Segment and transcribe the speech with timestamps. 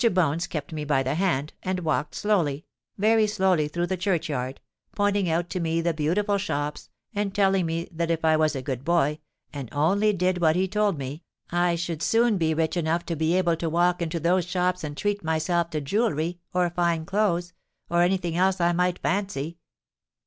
[0.15, 4.59] Bones kept me by the hand, and walked slowly—very slowly through the churchyard,
[4.95, 8.63] pointing out to me the beautiful shops, and telling me that if I was a
[8.63, 9.19] good boy
[9.53, 13.35] and only did what he told me, I should soon be rich enough to be
[13.35, 17.53] able to walk into those shops and treat myself to jewellery, or fine clothes,
[17.87, 19.59] or anything else I might fancy.